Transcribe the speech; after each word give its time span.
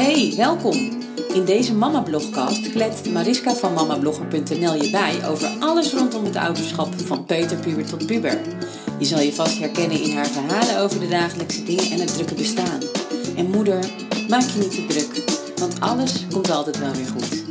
Hey, 0.00 0.32
welkom! 0.36 0.76
In 1.34 1.44
deze 1.44 1.74
Mama-blogcast 1.74 2.70
kletst 2.70 3.10
Mariska 3.10 3.54
van 3.54 3.72
mamablogger.nl 3.72 4.74
je 4.74 4.90
bij 4.90 5.28
over 5.28 5.48
alles 5.58 5.92
rondom 5.92 6.24
het 6.24 6.36
ouderschap 6.36 6.94
van 6.94 7.24
peuterpuber 7.24 7.86
tot 7.86 8.06
puber. 8.06 8.40
Je 8.98 9.04
zal 9.04 9.20
je 9.20 9.32
vast 9.32 9.58
herkennen 9.58 10.02
in 10.02 10.16
haar 10.16 10.26
verhalen 10.26 10.78
over 10.78 11.00
de 11.00 11.08
dagelijkse 11.08 11.64
dingen 11.64 11.90
en 11.90 12.00
het 12.00 12.14
drukke 12.14 12.34
bestaan. 12.34 12.80
En 13.36 13.50
moeder, 13.50 13.78
maak 14.28 14.42
je 14.42 14.58
niet 14.58 14.74
te 14.74 14.86
druk, 14.86 15.12
want 15.58 15.80
alles 15.80 16.28
komt 16.28 16.50
altijd 16.50 16.78
wel 16.78 16.92
weer 16.92 17.06
goed. 17.06 17.44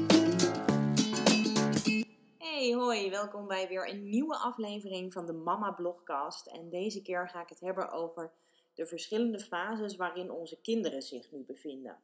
Hey, 2.38 2.74
hoi, 2.74 3.10
welkom 3.10 3.48
bij 3.48 3.68
weer 3.68 3.90
een 3.90 4.10
nieuwe 4.10 4.38
aflevering 4.38 5.14
van 5.14 5.26
de 5.26 5.34
Mama 5.34 5.72
Blogcast. 5.72 6.48
En 6.48 6.70
deze 6.70 7.02
keer 7.02 7.30
ga 7.30 7.42
ik 7.42 7.50
het 7.50 7.60
hebben 7.60 7.92
over 7.92 8.32
de 8.74 8.86
verschillende 8.86 9.40
fases 9.40 9.96
waarin 9.96 10.32
onze 10.32 10.62
kinderen 10.62 11.02
zich 11.02 11.32
nu 11.32 11.44
bevinden. 11.48 11.98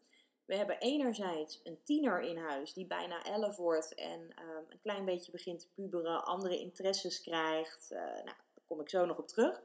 We 0.45 0.55
hebben 0.55 0.79
enerzijds 0.79 1.61
een 1.63 1.79
tiener 1.83 2.21
in 2.21 2.37
huis 2.37 2.73
die 2.73 2.85
bijna 2.85 3.23
11 3.23 3.57
wordt 3.57 3.93
en 3.93 4.31
ehm, 4.35 4.63
een 4.69 4.79
klein 4.81 5.05
beetje 5.05 5.31
begint 5.31 5.59
te 5.59 5.69
puberen, 5.73 6.25
andere 6.25 6.59
interesses 6.59 7.21
krijgt. 7.21 7.89
Uh, 7.91 7.99
nou, 7.99 8.25
daar 8.25 8.65
kom 8.65 8.79
ik 8.79 8.89
zo 8.89 9.05
nog 9.05 9.17
op 9.17 9.27
terug. 9.27 9.61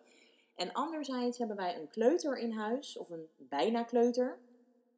En 0.54 0.72
anderzijds 0.72 1.38
hebben 1.38 1.56
wij 1.56 1.76
een 1.76 1.88
kleuter 1.88 2.38
in 2.38 2.52
huis, 2.52 2.96
of 2.96 3.10
een 3.10 3.28
bijna 3.36 3.82
kleuter. 3.82 4.38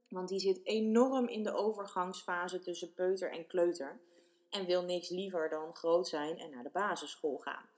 Want 0.08 0.28
die 0.28 0.40
zit 0.40 0.60
enorm 0.64 1.28
in 1.28 1.42
de 1.42 1.52
overgangsfase 1.52 2.58
tussen 2.58 2.94
peuter 2.94 3.32
en 3.32 3.46
kleuter. 3.46 4.00
En 4.50 4.66
wil 4.66 4.82
niks 4.82 5.08
liever 5.08 5.48
dan 5.48 5.74
groot 5.74 6.08
zijn 6.08 6.38
en 6.38 6.50
naar 6.50 6.62
de 6.62 6.70
basisschool 6.72 7.38
gaan. 7.38 7.68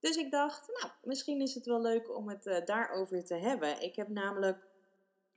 Dus 0.00 0.16
ik 0.16 0.30
dacht, 0.30 0.66
nou, 0.80 0.92
misschien 1.02 1.40
is 1.40 1.54
het 1.54 1.66
wel 1.66 1.80
leuk 1.80 2.16
om 2.16 2.28
het 2.28 2.46
uh, 2.46 2.64
daarover 2.64 3.24
te 3.24 3.34
hebben. 3.34 3.82
Ik 3.82 3.96
heb 3.96 4.08
namelijk 4.08 4.66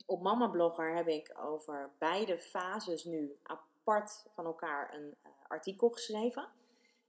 op 0.05 0.21
Mama 0.21 0.48
Blogger 0.48 0.95
heb 0.95 1.07
ik 1.07 1.34
over 1.39 1.91
beide 1.98 2.39
fases 2.39 3.03
nu 3.03 3.38
apart 3.43 4.26
van 4.34 4.45
elkaar 4.45 4.93
een 4.93 5.16
uh, 5.26 5.31
artikel 5.48 5.90
geschreven. 5.90 6.49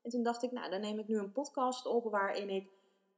En 0.03 0.11
toen 0.11 0.23
dacht 0.23 0.43
ik, 0.43 0.53
nou, 0.53 0.71
dan 0.71 0.81
neem 0.81 0.99
ik 0.99 1.09
nu 1.09 1.19
een 1.19 1.33
podcast 1.33 1.87
op 1.87 2.05
waarin 2.05 2.51
ik 2.51 2.71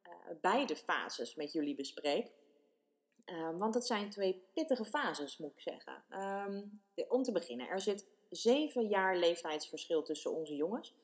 uh, 0.06 0.12
beide 0.40 0.76
fases 0.76 1.34
met 1.34 1.52
jullie 1.52 1.74
bespreek. 1.74 2.30
Uh, 3.26 3.58
want 3.58 3.74
het 3.74 3.86
zijn 3.86 4.10
twee 4.10 4.44
pittige 4.52 4.84
fases, 4.84 5.38
moet 5.38 5.52
ik 5.52 5.60
zeggen. 5.60 6.04
De, 6.94 7.06
om 7.08 7.22
te 7.22 7.32
beginnen, 7.32 7.68
er 7.68 7.80
zit 7.80 8.06
zeven 8.30 8.86
jaar 8.86 9.16
leeftijdsverschil 9.16 10.02
tussen 10.02 10.32
onze 10.32 10.54
jongens. 10.54 10.94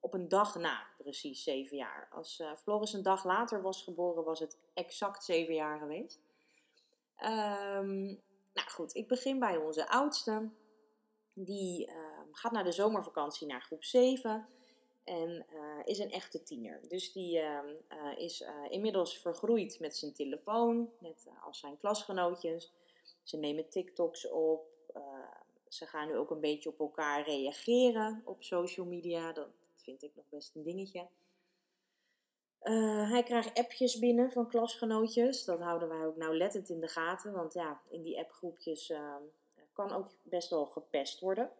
Op 0.00 0.14
een 0.14 0.28
dag 0.28 0.54
na, 0.54 0.86
precies 0.98 1.42
zeven 1.42 1.76
jaar. 1.76 2.08
Als 2.12 2.38
uh, 2.40 2.56
Floris 2.56 2.92
een 2.92 3.02
dag 3.02 3.24
later 3.24 3.62
was 3.62 3.82
geboren, 3.82 4.24
was 4.24 4.40
het 4.40 4.58
exact 4.74 5.24
zeven 5.24 5.54
jaar 5.54 5.78
geweest. 5.78 6.20
Um, 7.24 8.20
nou 8.52 8.68
goed, 8.70 8.94
ik 8.94 9.08
begin 9.08 9.38
bij 9.38 9.56
onze 9.56 9.88
oudste. 9.88 10.50
Die 11.34 11.88
uh, 11.88 11.94
gaat 12.30 12.52
naar 12.52 12.64
de 12.64 12.72
zomervakantie 12.72 13.46
naar 13.46 13.62
groep 13.62 13.84
7 13.84 14.48
en 15.04 15.46
uh, 15.52 15.80
is 15.84 15.98
een 15.98 16.10
echte 16.10 16.42
tiener. 16.42 16.88
Dus 16.88 17.12
die 17.12 17.38
uh, 17.38 17.58
is 18.16 18.44
inmiddels 18.68 19.18
vergroeid 19.18 19.80
met 19.80 19.96
zijn 19.96 20.12
telefoon, 20.12 20.90
net 20.98 21.28
als 21.44 21.58
zijn 21.58 21.78
klasgenootjes. 21.78 22.72
Ze 23.22 23.36
nemen 23.36 23.68
TikToks 23.68 24.30
op. 24.30 24.70
ze 25.68 25.86
gaan 25.86 26.08
nu 26.08 26.16
ook 26.16 26.30
een 26.30 26.40
beetje 26.40 26.68
op 26.68 26.80
elkaar 26.80 27.24
reageren 27.24 28.22
op 28.24 28.42
social 28.42 28.86
media. 28.86 29.32
Dat 29.32 29.48
vind 29.76 30.02
ik 30.02 30.14
nog 30.14 30.28
best 30.28 30.54
een 30.54 30.62
dingetje. 30.62 31.08
Uh, 32.64 33.10
hij 33.10 33.22
krijgt 33.22 33.58
appjes 33.58 33.98
binnen 33.98 34.32
van 34.32 34.48
klasgenootjes. 34.48 35.44
Dat 35.44 35.60
houden 35.60 35.88
wij 35.88 36.06
ook 36.06 36.16
nauwlettend 36.16 36.68
in 36.68 36.80
de 36.80 36.88
gaten. 36.88 37.32
Want 37.32 37.52
ja, 37.54 37.80
in 37.88 38.02
die 38.02 38.18
appgroepjes 38.18 38.90
uh, 38.90 39.14
kan 39.72 39.92
ook 39.92 40.10
best 40.22 40.50
wel 40.50 40.66
gepest 40.66 41.20
worden. 41.20 41.50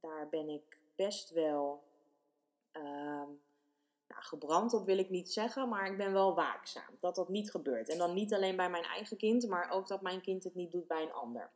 Daar 0.00 0.28
ben 0.28 0.48
ik 0.48 0.78
best 0.94 1.30
wel 1.30 1.82
uh, 2.72 2.82
nou, 4.08 4.22
gebrand 4.22 4.72
op, 4.74 4.86
wil 4.86 4.98
ik 4.98 5.10
niet 5.10 5.32
zeggen. 5.32 5.68
Maar 5.68 5.90
ik 5.90 5.96
ben 5.96 6.12
wel 6.12 6.34
waakzaam 6.34 6.96
dat 7.00 7.14
dat 7.14 7.28
niet 7.28 7.50
gebeurt. 7.50 7.88
En 7.88 7.98
dan 7.98 8.14
niet 8.14 8.34
alleen 8.34 8.56
bij 8.56 8.70
mijn 8.70 8.84
eigen 8.84 9.16
kind, 9.16 9.48
maar 9.48 9.70
ook 9.70 9.88
dat 9.88 10.02
mijn 10.02 10.20
kind 10.20 10.44
het 10.44 10.54
niet 10.54 10.72
doet 10.72 10.86
bij 10.86 11.02
een 11.02 11.12
ander. 11.12 11.50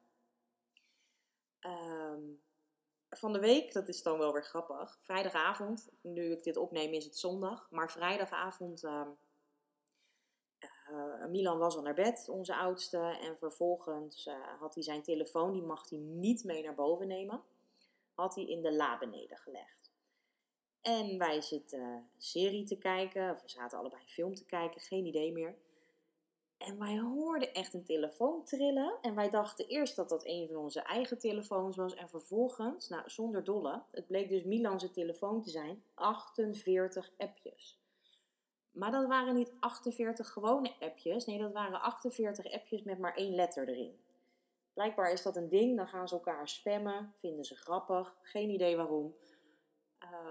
Ehm, 1.60 2.20
van 3.10 3.32
de 3.32 3.38
week, 3.38 3.72
dat 3.72 3.88
is 3.88 4.02
dan 4.02 4.18
wel 4.18 4.32
weer 4.32 4.44
grappig. 4.44 4.98
Vrijdagavond, 5.02 5.90
nu 6.02 6.32
ik 6.32 6.42
dit 6.42 6.56
opneem 6.56 6.92
is 6.92 7.04
het 7.04 7.18
zondag, 7.18 7.70
maar 7.70 7.90
vrijdagavond. 7.90 8.82
Uh, 8.82 9.06
uh, 10.90 11.26
Milan 11.26 11.58
was 11.58 11.76
al 11.76 11.82
naar 11.82 11.94
bed, 11.94 12.28
onze 12.28 12.54
oudste, 12.54 12.98
en 12.98 13.36
vervolgens 13.38 14.26
uh, 14.26 14.58
had 14.58 14.74
hij 14.74 14.82
zijn 14.82 15.02
telefoon, 15.02 15.52
die 15.52 15.62
mag 15.62 15.88
hij 15.88 15.98
niet 15.98 16.44
mee 16.44 16.62
naar 16.62 16.74
boven 16.74 17.06
nemen, 17.06 17.42
had 18.14 18.34
hij 18.34 18.44
in 18.44 18.62
de 18.62 18.72
la 18.72 18.98
beneden 18.98 19.36
gelegd. 19.36 19.92
En 20.80 21.18
wij 21.18 21.40
zitten 21.40 22.10
serie 22.18 22.64
te 22.64 22.78
kijken, 22.78 23.30
of 23.30 23.42
we 23.42 23.48
zaten 23.48 23.78
allebei 23.78 24.02
een 24.02 24.08
film 24.08 24.34
te 24.34 24.44
kijken, 24.44 24.80
geen 24.80 25.06
idee 25.06 25.32
meer. 25.32 25.56
En 26.66 26.78
wij 26.78 26.98
hoorden 26.98 27.54
echt 27.54 27.74
een 27.74 27.84
telefoon 27.84 28.44
trillen. 28.44 28.98
En 29.00 29.14
wij 29.14 29.30
dachten 29.30 29.66
eerst 29.68 29.96
dat 29.96 30.08
dat 30.08 30.26
een 30.26 30.46
van 30.46 30.56
onze 30.56 30.80
eigen 30.80 31.18
telefoons 31.18 31.76
was. 31.76 31.94
En 31.94 32.08
vervolgens, 32.08 32.88
nou 32.88 33.02
zonder 33.06 33.44
dolle, 33.44 33.82
het 33.90 34.06
bleek 34.06 34.28
dus 34.28 34.44
Milan's 34.44 34.92
telefoon 34.92 35.42
te 35.42 35.50
zijn, 35.50 35.82
48 35.94 37.10
appjes. 37.18 37.80
Maar 38.70 38.90
dat 38.90 39.06
waren 39.06 39.34
niet 39.34 39.52
48 39.60 40.28
gewone 40.28 40.72
appjes. 40.80 41.26
Nee, 41.26 41.38
dat 41.38 41.52
waren 41.52 41.80
48 41.80 42.52
appjes 42.52 42.82
met 42.82 42.98
maar 42.98 43.14
één 43.14 43.34
letter 43.34 43.68
erin. 43.68 43.98
Blijkbaar 44.72 45.12
is 45.12 45.22
dat 45.22 45.36
een 45.36 45.48
ding, 45.48 45.76
dan 45.76 45.88
gaan 45.88 46.08
ze 46.08 46.14
elkaar 46.14 46.48
spammen, 46.48 47.14
vinden 47.18 47.44
ze 47.44 47.56
grappig, 47.56 48.16
geen 48.22 48.50
idee 48.50 48.76
waarom. 48.76 49.14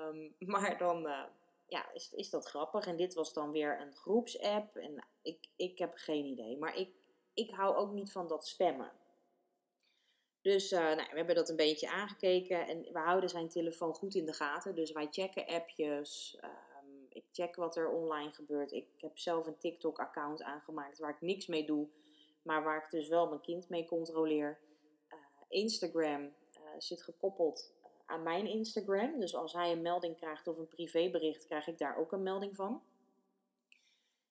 Um, 0.08 0.36
maar 0.52 0.78
dan, 0.78 1.06
uh, 1.06 1.24
ja, 1.70 1.92
is, 1.94 2.14
is 2.14 2.30
dat 2.30 2.46
grappig. 2.46 2.86
En 2.88 2.98
dit 2.98 3.14
was 3.14 3.34
dan 3.34 3.52
weer 3.52 3.82
een 3.82 3.96
groepsapp. 3.96 4.76
En 4.76 5.06
ik, 5.22 5.48
ik 5.56 5.80
heb 5.80 5.92
geen 5.96 6.26
idee. 6.26 6.58
Maar 6.58 6.78
ik, 6.78 6.90
ik 7.34 7.52
hou 7.52 7.76
ook 7.76 7.92
niet 7.92 8.12
van 8.12 8.28
dat 8.28 8.48
spammen. 8.48 8.92
Dus 10.42 10.72
uh, 10.72 10.80
nou, 10.80 11.10
we 11.10 11.18
hebben 11.18 11.36
dat 11.36 11.50
een 11.50 11.56
beetje 11.56 11.90
aangekeken. 11.90 12.68
En 12.68 12.82
we 12.82 13.00
houden 13.00 13.30
zijn 13.30 13.50
telefoon 13.50 13.94
goed 13.94 14.16
in 14.16 14.26
de 14.26 14.34
gaten. 14.34 14.76
Dus 14.76 14.92
wij 14.92 15.08
checken 15.12 15.48
appjes. 15.48 16.40
Um, 16.44 17.06
ik 17.10 17.26
check 17.32 17.56
wat 17.56 17.76
er 17.76 17.90
online 17.90 18.32
gebeurt. 18.32 18.72
Ik 18.72 18.88
heb 18.98 19.18
zelf 19.18 19.48
een 19.48 19.58
TikTok-account 19.58 20.44
aangemaakt 20.44 21.00
waar 21.00 21.10
ik 21.10 21.22
niks 21.22 21.48
mee 21.48 21.66
doe. 21.66 21.88
Maar 22.42 22.64
waar 22.64 22.84
ik 22.84 22.90
dus 22.90 23.08
wel 23.08 23.28
mijn 23.28 23.42
kind 23.42 23.70
mee 23.70 23.86
controleer. 23.86 24.60
Uh, 25.10 25.18
Instagram 25.48 26.22
uh, 26.22 26.32
zit 26.78 27.04
gekoppeld 27.04 27.74
aan 28.10 28.24
mijn 28.24 28.48
Instagram. 28.48 29.20
Dus 29.20 29.36
als 29.36 29.54
hij 29.54 29.72
een 29.72 29.82
melding 29.82 30.18
krijgt 30.18 30.48
of 30.48 30.58
een 30.58 30.68
privébericht, 30.68 31.46
krijg 31.46 31.68
ik 31.68 31.78
daar 31.78 31.98
ook 31.98 32.12
een 32.12 32.24
melding 32.24 32.56
van. 32.56 32.82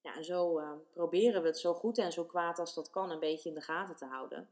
Ja, 0.00 0.16
en 0.16 0.24
zo 0.24 0.58
uh, 0.60 0.72
proberen 0.92 1.42
we 1.42 1.48
het 1.48 1.58
zo 1.58 1.74
goed 1.74 1.98
en 1.98 2.12
zo 2.12 2.24
kwaad 2.24 2.58
als 2.58 2.74
dat 2.74 2.90
kan 2.90 3.10
een 3.10 3.18
beetje 3.18 3.48
in 3.48 3.54
de 3.54 3.60
gaten 3.60 3.96
te 3.96 4.04
houden. 4.04 4.48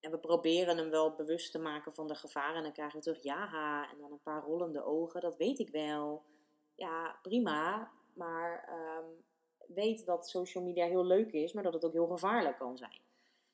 En 0.00 0.10
we 0.10 0.18
proberen 0.18 0.76
hem 0.76 0.90
wel 0.90 1.14
bewust 1.14 1.52
te 1.52 1.58
maken 1.58 1.94
van 1.94 2.06
de 2.06 2.14
gevaren. 2.14 2.56
En 2.56 2.62
dan 2.62 2.72
krijgen 2.72 2.96
we 2.96 3.04
terug 3.04 3.22
ja, 3.22 3.90
en 3.90 3.98
dan 3.98 4.12
een 4.12 4.22
paar 4.22 4.42
rollende 4.42 4.84
ogen. 4.84 5.20
Dat 5.20 5.36
weet 5.36 5.58
ik 5.58 5.70
wel. 5.70 6.22
Ja, 6.74 7.18
prima. 7.22 7.90
Maar 8.12 8.68
um, 8.98 9.24
weet 9.74 10.06
dat 10.06 10.28
social 10.28 10.64
media 10.64 10.86
heel 10.86 11.04
leuk 11.04 11.32
is, 11.32 11.52
maar 11.52 11.62
dat 11.62 11.72
het 11.72 11.84
ook 11.84 11.92
heel 11.92 12.06
gevaarlijk 12.06 12.58
kan 12.58 12.76
zijn. 12.76 13.00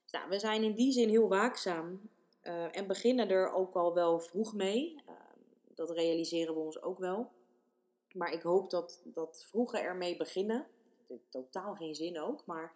Dus 0.03 0.13
nou, 0.13 0.29
we 0.29 0.39
zijn 0.39 0.63
in 0.63 0.75
die 0.75 0.93
zin 0.93 1.09
heel 1.09 1.29
waakzaam 1.29 2.11
uh, 2.43 2.77
en 2.77 2.87
beginnen 2.87 3.29
er 3.29 3.53
ook 3.53 3.75
al 3.75 3.95
wel 3.95 4.21
vroeg 4.21 4.55
mee. 4.55 5.03
Uh, 5.09 5.15
dat 5.75 5.91
realiseren 5.91 6.55
we 6.55 6.61
ons 6.61 6.83
ook 6.83 6.99
wel. 6.99 7.33
Maar 8.13 8.33
ik 8.33 8.43
hoop 8.43 8.71
dat, 8.71 9.03
dat 9.05 9.45
vroeger 9.49 9.81
ermee 9.81 10.17
beginnen. 10.17 10.67
Totaal 11.29 11.75
geen 11.75 11.95
zin 11.95 12.21
ook. 12.21 12.47
Maar 12.47 12.75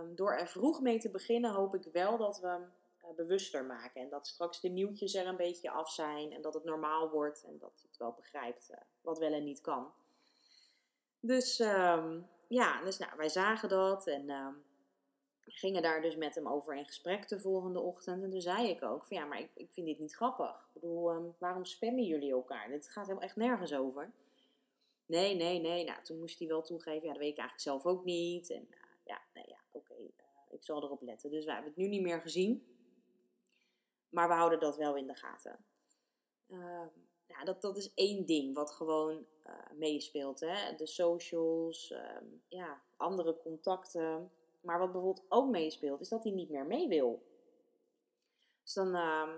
um, 0.00 0.14
door 0.14 0.32
er 0.32 0.48
vroeg 0.48 0.80
mee 0.80 0.98
te 0.98 1.10
beginnen, 1.10 1.50
hoop 1.50 1.74
ik 1.74 1.92
wel 1.92 2.18
dat 2.18 2.40
we 2.40 2.46
uh, 2.46 3.14
bewuster 3.16 3.64
maken. 3.64 4.00
En 4.00 4.08
dat 4.08 4.26
straks 4.26 4.60
de 4.60 4.68
nieuwtjes 4.68 5.14
er 5.14 5.26
een 5.26 5.36
beetje 5.36 5.70
af 5.70 5.90
zijn. 5.90 6.32
En 6.32 6.42
dat 6.42 6.54
het 6.54 6.64
normaal 6.64 7.10
wordt. 7.10 7.44
En 7.44 7.58
dat 7.58 7.82
het 7.88 7.96
wel 7.96 8.12
begrijpt 8.12 8.70
wat 9.00 9.18
wel 9.18 9.32
en 9.32 9.44
niet 9.44 9.60
kan. 9.60 9.92
Dus 11.20 11.58
um, 11.58 12.28
ja, 12.48 12.82
dus 12.84 12.98
nou, 12.98 13.12
wij 13.16 13.28
zagen 13.28 13.68
dat. 13.68 14.06
En 14.06 14.30
um, 14.30 14.64
gingen 15.46 15.82
daar 15.82 16.02
dus 16.02 16.16
met 16.16 16.34
hem 16.34 16.48
over 16.48 16.76
in 16.76 16.86
gesprek 16.86 17.28
de 17.28 17.40
volgende 17.40 17.80
ochtend. 17.80 18.22
En 18.22 18.30
toen 18.30 18.40
zei 18.40 18.68
ik 18.68 18.82
ook 18.82 19.06
van 19.06 19.16
ja, 19.16 19.24
maar 19.24 19.40
ik, 19.40 19.50
ik 19.54 19.72
vind 19.72 19.86
dit 19.86 19.98
niet 19.98 20.14
grappig. 20.14 20.68
Ik 20.74 20.80
bedoel, 20.80 21.10
um, 21.10 21.34
waarom 21.38 21.64
spammen 21.64 22.04
jullie 22.04 22.32
elkaar? 22.32 22.68
Dit 22.68 22.88
gaat 22.88 23.06
helemaal 23.06 23.28
echt 23.28 23.36
nergens 23.36 23.74
over. 23.74 24.12
Nee, 25.06 25.34
nee, 25.34 25.60
nee. 25.60 25.84
Nou, 25.84 26.02
toen 26.02 26.18
moest 26.18 26.38
hij 26.38 26.48
wel 26.48 26.62
toegeven, 26.62 27.06
ja, 27.06 27.12
dat 27.12 27.22
weet 27.22 27.32
ik 27.32 27.38
eigenlijk 27.38 27.60
zelf 27.60 27.86
ook 27.86 28.04
niet. 28.04 28.50
En 28.50 28.66
uh, 28.70 28.76
ja, 29.04 29.20
nee, 29.34 29.44
ja, 29.48 29.58
oké, 29.72 29.94
uh, 29.94 30.08
ik 30.50 30.64
zal 30.64 30.82
erop 30.82 31.02
letten. 31.02 31.30
Dus 31.30 31.44
we 31.44 31.52
hebben 31.52 31.70
het 31.70 31.78
nu 31.78 31.88
niet 31.88 32.02
meer 32.02 32.20
gezien. 32.20 32.66
Maar 34.08 34.28
we 34.28 34.34
houden 34.34 34.60
dat 34.60 34.76
wel 34.76 34.96
in 34.96 35.06
de 35.06 35.14
gaten. 35.14 35.64
Uh, 36.48 36.86
ja, 37.26 37.44
dat, 37.44 37.62
dat 37.62 37.76
is 37.76 37.94
één 37.94 38.26
ding 38.26 38.54
wat 38.54 38.72
gewoon 38.72 39.26
uh, 39.46 39.52
meespeelt. 39.74 40.40
Hè? 40.40 40.74
De 40.74 40.86
socials, 40.86 41.90
um, 41.90 42.42
ja, 42.48 42.82
andere 42.96 43.36
contacten. 43.36 44.30
Maar 44.66 44.78
wat 44.78 44.92
bijvoorbeeld 44.92 45.26
ook 45.28 45.50
meespeelt, 45.50 46.00
is 46.00 46.08
dat 46.08 46.22
hij 46.24 46.32
niet 46.32 46.50
meer 46.50 46.66
mee 46.66 46.88
wil. 46.88 47.34
dan, 48.74 48.94
ehm, 48.94 49.30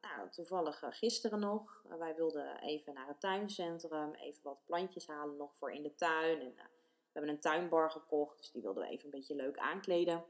nou, 0.00 0.30
toevallig 0.30 0.82
gisteren 0.90 1.40
nog, 1.40 1.84
wij 1.98 2.14
wilden 2.14 2.60
even 2.60 2.94
naar 2.94 3.06
het 3.06 3.20
tuincentrum, 3.20 4.14
even 4.14 4.42
wat 4.42 4.64
plantjes 4.64 5.06
halen 5.06 5.36
nog 5.36 5.54
voor 5.54 5.72
in 5.72 5.82
de 5.82 5.94
tuin. 5.94 6.40
En, 6.40 6.54
we 6.54 7.18
hebben 7.18 7.30
een 7.30 7.40
tuinbar 7.40 7.90
gekocht, 7.90 8.38
dus 8.38 8.50
die 8.50 8.62
wilden 8.62 8.82
we 8.82 8.88
even 8.88 9.04
een 9.04 9.10
beetje 9.10 9.34
leuk 9.34 9.58
aankleden. 9.58 10.24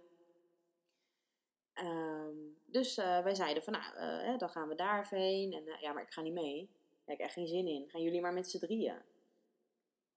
Ehm, 1.72 2.36
dus 2.64 2.96
wij 2.96 3.34
zeiden 3.34 3.62
van, 3.62 3.72
nou, 3.72 4.38
dan 4.38 4.50
gaan 4.50 4.68
we 4.68 4.74
daar 4.74 5.00
even 5.02 5.18
heen. 5.18 5.52
En 5.52 5.64
ja, 5.80 5.92
maar 5.92 6.02
ik 6.02 6.12
ga 6.12 6.20
niet 6.20 6.32
mee. 6.32 6.70
Daar 6.70 7.00
heb 7.04 7.18
ik 7.18 7.24
echt 7.24 7.34
geen 7.34 7.46
zin 7.46 7.66
in. 7.66 7.88
Gaan 7.88 8.02
jullie 8.02 8.20
maar 8.20 8.32
met 8.32 8.50
z'n 8.50 8.58
drieën. 8.58 9.02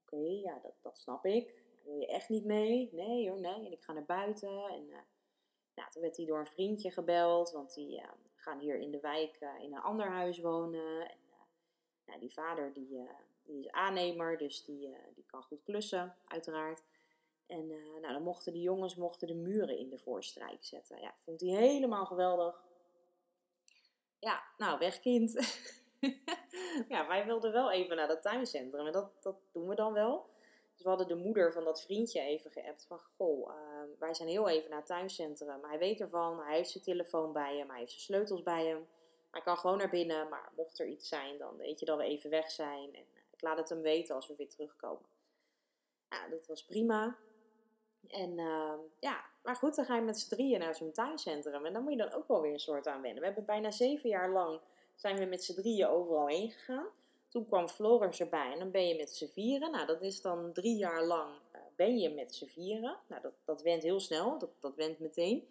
Oké, 0.02 0.18
ja, 0.18 0.60
dat, 0.64 0.74
dat 0.82 0.98
snap 0.98 1.26
ik. 1.26 1.65
Wil 1.86 2.00
je 2.00 2.08
echt 2.08 2.30
niet 2.30 2.46
mee? 2.46 2.90
Nee 2.92 3.30
hoor, 3.30 3.40
nee. 3.40 3.66
En 3.66 3.72
ik 3.72 3.84
ga 3.84 3.94
naar 3.94 4.06
buiten. 4.06 4.64
En 4.64 4.88
uh, 4.90 4.98
nou, 5.76 5.90
toen 5.90 6.02
werd 6.02 6.18
hij 6.18 6.26
door 6.26 6.40
een 6.40 6.48
vriendje 6.48 6.92
gebeld. 6.92 7.52
Want 7.52 7.74
die 7.74 8.02
gaan 8.36 8.60
hier 8.60 8.78
in 8.80 8.92
de 8.92 9.00
wijk 9.00 9.40
in 9.60 9.74
een 9.74 9.82
ander 9.82 10.08
huis 10.08 10.40
wonen. 10.40 11.10
En 11.10 11.18
nou, 12.06 12.20
die 12.20 12.34
vader 12.34 12.74
die, 12.74 13.08
die 13.44 13.60
is 13.60 13.72
aannemer, 13.72 14.38
dus 14.38 14.64
die, 14.66 14.96
die 15.16 15.26
kan 15.26 15.44
goed 15.44 15.64
klussen, 15.64 16.16
uiteraard. 16.28 16.84
En 17.48 17.68
nou, 17.68 18.14
dan 18.14 18.24
mochten 18.24 18.54
die 18.54 18.62
jongens 18.62 18.96
mochten 18.96 19.28
de 19.28 19.36
muren 19.36 19.78
in 19.78 19.90
de 19.90 19.98
voorstrijk 19.98 20.64
zetten. 20.64 21.02
Ja, 21.02 21.16
vond 21.24 21.42
hij 21.42 21.50
helemaal 21.50 22.06
geweldig. 22.06 22.64
Ja, 24.20 24.44
nou, 24.58 24.80
weg 24.80 25.00
kind. 25.00 25.32
ja, 26.94 27.08
wij 27.08 27.26
wilden 27.26 27.52
wel 27.52 27.72
even 27.72 27.96
naar 27.96 28.08
dat 28.08 28.22
tuincentrum 28.22 28.86
en 28.86 28.92
dat, 28.92 29.24
dat 29.24 29.36
doen 29.52 29.68
we 29.68 29.76
dan 29.76 29.94
wel. 29.94 30.30
Dus 30.76 30.84
we 30.84 30.90
hadden 30.90 31.08
de 31.08 31.24
moeder 31.24 31.54
van 31.54 31.64
dat 31.64 31.82
vriendje 31.82 32.22
even 32.22 32.52
geappt 32.52 32.86
van... 32.86 33.00
Goh, 33.16 33.50
uh, 33.50 33.56
wij 34.00 34.14
zijn 34.14 34.30
heel 34.30 34.50
even 34.50 34.70
naar 34.70 34.80
het 34.80 34.88
tuincentrum. 34.88 35.64
Hij 35.64 35.78
weet 35.78 36.00
ervan, 36.00 36.40
hij 36.40 36.56
heeft 36.56 36.70
zijn 36.70 36.84
telefoon 36.84 37.34
bij 37.34 37.58
hem, 37.58 37.70
hij 37.70 37.80
heeft 37.80 37.92
zijn 37.92 38.04
sleutels 38.04 38.44
bij 38.44 38.66
hem. 38.66 38.88
Hij 39.32 39.42
kan 39.42 39.58
gewoon 39.58 39.78
naar 39.78 39.90
binnen, 39.90 40.30
maar 40.30 40.52
mocht 40.56 40.80
er 40.80 40.88
iets 40.88 41.08
zijn, 41.08 41.38
dan 41.38 41.58
weet 41.58 41.80
je 41.80 41.86
dat 41.86 41.98
we 41.98 42.04
even 42.04 42.30
weg 42.30 42.52
zijn. 42.52 42.96
En 42.96 43.06
uh, 43.14 43.22
ik 43.32 43.42
laat 43.42 43.58
het 43.58 43.70
hem 43.70 43.82
weten 43.82 44.16
als 44.16 44.28
we 44.28 44.36
weer 44.36 44.50
terugkomen. 44.50 45.06
Ja, 46.10 46.28
dat 46.28 46.48
was 46.48 46.66
prima. 46.66 47.18
En 48.08 48.38
uh, 48.38 48.74
ja, 49.00 49.26
maar 49.44 49.56
goed, 49.56 49.76
dan 49.76 49.86
ga 49.86 49.96
je 49.96 50.02
met 50.02 50.20
z'n 50.20 50.30
drieën 50.30 50.60
naar 50.60 50.76
zo'n 50.76 50.92
tuincentrum. 50.92 51.66
En 51.66 51.74
dan 51.74 51.84
moet 51.84 51.92
je 51.92 51.98
dan 51.98 52.14
ook 52.14 52.28
wel 52.28 52.42
weer 52.42 52.54
een 52.54 52.60
soort 52.60 52.88
aan 52.88 53.02
wennen. 53.02 53.20
We 53.20 53.26
hebben 53.26 53.46
bijna 53.46 53.72
zeven 53.72 54.10
jaar 54.10 54.30
lang 54.30 54.60
zijn 54.96 55.18
we 55.18 55.26
met 55.26 55.44
z'n 55.44 55.54
drieën 55.54 55.88
overal 55.88 56.28
heen 56.28 56.52
gegaan. 56.52 56.88
Toen 57.36 57.48
kwam 57.48 57.68
Florence 57.68 58.24
erbij 58.24 58.52
en 58.52 58.60
dan 58.60 58.72
ben 58.72 58.88
je 58.88 58.96
met 58.96 59.16
z'n 59.16 59.28
vieren. 59.28 59.72
Nou, 59.72 59.86
dat 59.86 60.02
is 60.02 60.22
dan 60.22 60.54
drie 60.54 60.76
jaar 60.76 61.06
lang 61.06 61.30
uh, 61.32 61.62
ben 61.76 61.98
je 61.98 62.10
met 62.10 62.36
z'n 62.36 62.46
vieren. 62.46 62.98
Nou, 63.08 63.22
dat, 63.22 63.34
dat 63.46 63.62
went 63.62 63.84
heel 63.84 64.00
snel, 64.00 64.40
dat, 64.40 64.50
dat 64.60 64.76
went 64.76 65.00
meteen. 65.00 65.48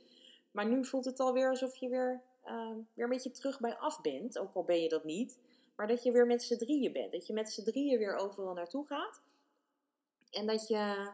Maar 0.50 0.66
nu 0.66 0.84
voelt 0.84 1.04
het 1.04 1.20
alweer 1.20 1.48
alsof 1.48 1.76
je 1.76 1.88
weer, 1.88 2.22
uh, 2.46 2.70
weer 2.94 3.04
een 3.04 3.10
beetje 3.10 3.30
terug 3.30 3.60
bij 3.60 3.76
af 3.76 4.00
bent. 4.00 4.38
Ook 4.38 4.54
al 4.54 4.64
ben 4.64 4.82
je 4.82 4.88
dat 4.88 5.04
niet. 5.04 5.38
Maar 5.76 5.86
dat 5.86 6.02
je 6.02 6.12
weer 6.12 6.26
met 6.26 6.42
z'n 6.42 6.56
drieën 6.56 6.92
bent. 6.92 7.12
Dat 7.12 7.26
je 7.26 7.32
met 7.32 7.52
z'n 7.52 7.64
drieën 7.64 7.98
weer 7.98 8.16
overal 8.16 8.54
naartoe 8.54 8.86
gaat. 8.86 9.20
En 10.30 10.46
dat 10.46 10.68
je 10.68 11.10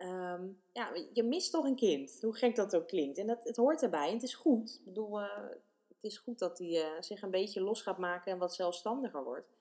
Um, 0.00 0.60
ja, 0.72 0.92
je 1.12 1.22
mist 1.22 1.52
toch 1.52 1.64
een 1.64 1.76
kind, 1.76 2.18
hoe 2.22 2.36
gek 2.36 2.56
dat 2.56 2.76
ook 2.76 2.88
klinkt. 2.88 3.18
En 3.18 3.26
dat, 3.26 3.44
het 3.44 3.56
hoort 3.56 3.82
erbij 3.82 4.08
en 4.08 4.14
het 4.14 4.22
is 4.22 4.34
goed. 4.34 4.74
Ik 4.78 4.84
bedoel, 4.84 5.20
uh, 5.20 5.26
het 5.88 5.96
is 6.00 6.18
goed 6.18 6.38
dat 6.38 6.58
hij 6.58 6.68
uh, 6.68 7.00
zich 7.00 7.22
een 7.22 7.30
beetje 7.30 7.60
los 7.60 7.82
gaat 7.82 7.98
maken 7.98 8.32
en 8.32 8.38
wat 8.38 8.54
zelfstandiger 8.54 9.24
wordt. 9.24 9.57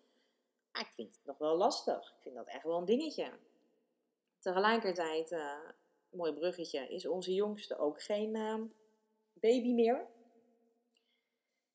Maar 0.78 0.86
ik 0.86 0.94
vind 0.94 1.16
het 1.16 1.26
nog 1.26 1.38
wel 1.38 1.58
lastig. 1.58 2.10
Ik 2.10 2.22
vind 2.22 2.36
dat 2.36 2.48
echt 2.48 2.64
wel 2.64 2.78
een 2.78 2.86
dingetje. 2.86 3.32
Tegelijkertijd, 4.40 5.32
uh, 5.32 5.70
mooi 6.10 6.34
bruggetje, 6.34 6.88
is 6.88 7.08
onze 7.08 7.34
jongste 7.34 7.78
ook 7.78 8.02
geen 8.02 8.36
ehm, 8.36 8.66
baby 9.34 9.74
meer 9.74 10.08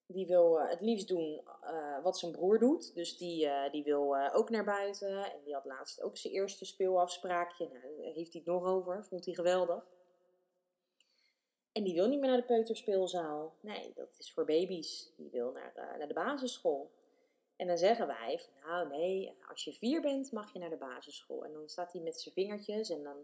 die 0.06 0.26
wil 0.26 0.60
uh, 0.60 0.68
het 0.68 0.80
liefst 0.80 1.08
doen 1.08 1.40
uh, 1.64 2.02
wat 2.02 2.18
zijn 2.18 2.32
broer 2.32 2.58
doet. 2.58 2.94
Dus 2.94 3.16
die, 3.16 3.48
die 3.70 3.84
wil 3.84 4.32
ook 4.32 4.50
naar 4.50 4.64
buiten. 4.64 5.32
En 5.32 5.42
die 5.44 5.54
had 5.54 5.64
laatst 5.64 6.02
ook 6.02 6.16
zijn 6.16 6.34
eerste 6.34 6.64
speelafspraakje. 6.64 7.68
Nou, 7.68 8.02
heeft 8.02 8.32
hij 8.32 8.42
het 8.44 8.52
nog 8.54 8.64
over. 8.64 9.04
Vond 9.04 9.24
hij 9.24 9.34
geweldig. 9.34 9.86
En 11.72 11.84
die 11.84 11.94
wil 11.94 12.08
niet 12.08 12.20
meer 12.20 12.30
naar 12.30 12.40
de 12.40 12.46
peuterspeelzaal. 12.46 13.56
Nee, 13.60 13.92
dat 13.94 14.14
is 14.18 14.32
voor 14.32 14.44
baby's. 14.44 15.12
Die 15.16 15.30
wil 15.30 15.52
naar, 15.52 15.72
naar 15.98 16.08
de 16.08 16.14
basisschool. 16.14 16.90
En 17.62 17.68
dan 17.68 17.78
zeggen 17.78 18.06
wij 18.06 18.38
van, 18.38 18.70
nou 18.70 18.88
nee, 18.88 19.36
als 19.48 19.64
je 19.64 19.72
vier 19.72 20.00
bent 20.00 20.32
mag 20.32 20.52
je 20.52 20.58
naar 20.58 20.70
de 20.70 20.76
basisschool. 20.76 21.44
En 21.44 21.52
dan 21.52 21.68
staat 21.68 21.92
hij 21.92 22.02
met 22.02 22.20
zijn 22.20 22.34
vingertjes 22.34 22.90
en 22.90 23.02
dan, 23.02 23.16